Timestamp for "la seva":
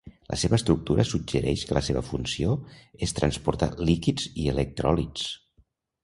0.29-0.55, 1.77-2.01